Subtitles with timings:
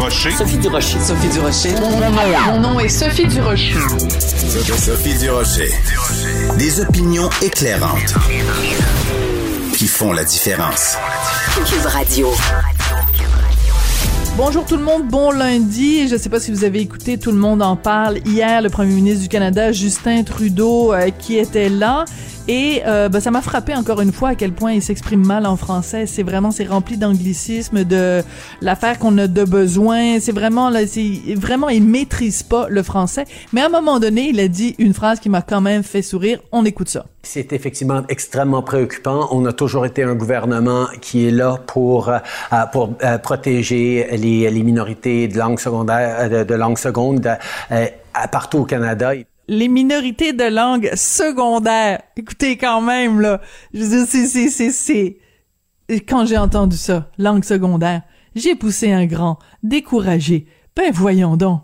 [0.00, 0.30] Durocher.
[0.30, 0.98] Sophie Durocher.
[0.98, 1.74] Sophie Durocher.
[2.46, 3.74] Mon nom, est Sophie Durocher.
[4.78, 5.70] Sophie Durocher.
[6.56, 8.14] Des opinions éclairantes
[9.76, 10.96] qui font la différence.
[11.66, 12.28] Cube Radio.
[14.38, 16.08] Bonjour tout le monde, bon lundi.
[16.08, 18.20] Je ne sais pas si vous avez écouté, tout le monde en parle.
[18.24, 22.06] Hier, le premier ministre du Canada, Justin Trudeau, euh, qui était là.
[22.48, 25.46] Et euh, ben, ça m'a frappé encore une fois à quel point il s'exprime mal
[25.46, 26.06] en français.
[26.06, 28.22] C'est vraiment, c'est rempli d'anglicisme, de
[28.60, 30.18] l'affaire qu'on a de besoin.
[30.20, 33.24] C'est vraiment, là, c'est vraiment, il maîtrise pas le français.
[33.52, 36.02] Mais à un moment donné, il a dit une phrase qui m'a quand même fait
[36.02, 36.40] sourire.
[36.52, 37.06] On écoute ça.
[37.22, 39.28] C'est effectivement extrêmement préoccupant.
[39.30, 42.18] On a toujours été un gouvernement qui est là pour euh,
[42.72, 47.36] pour euh, protéger les, minorités de langue secondaire, de, de langue seconde
[47.70, 47.86] euh,
[48.32, 49.12] partout au Canada
[49.50, 52.00] les minorités de langue secondaire.
[52.16, 53.40] Écoutez quand même là,
[53.74, 55.18] je veux dire c'est c'est c'est
[56.08, 58.02] quand j'ai entendu ça, langue secondaire,
[58.36, 60.46] j'ai poussé un grand, découragé.
[60.76, 61.62] Ben voyons donc.